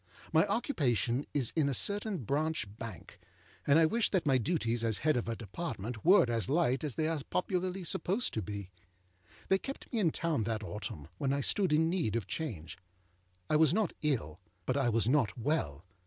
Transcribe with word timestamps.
My 0.33 0.47
occupation 0.47 1.27
is 1.31 1.53
in 1.55 1.69
a 1.69 1.75
certain 1.75 2.17
Branch 2.23 2.65
Bank, 2.79 3.19
and 3.67 3.77
I 3.77 3.85
wish 3.85 4.09
that 4.09 4.25
my 4.25 4.39
duties 4.39 4.83
as 4.83 4.97
head 5.05 5.15
of 5.15 5.27
a 5.27 5.35
Department 5.35 6.03
were 6.03 6.25
as 6.27 6.49
light 6.49 6.83
as 6.83 6.95
they 6.95 7.07
are 7.07 7.21
popularly 7.29 7.83
supposed 7.83 8.33
to 8.33 8.41
be. 8.41 8.71
They 9.49 9.59
kept 9.59 9.93
me 9.93 9.99
in 9.99 10.09
town 10.09 10.45
that 10.45 10.63
autumn, 10.63 11.07
when 11.19 11.31
I 11.31 11.41
stood 11.41 11.71
in 11.71 11.87
need 11.87 12.15
of 12.15 12.25
change. 12.25 12.79
I 13.47 13.57
was 13.57 13.75
not 13.75 13.93
ill, 14.01 14.39
but 14.65 14.75
I 14.75 14.89
was 14.89 15.07
not 15.07 15.37
well. 15.37 15.85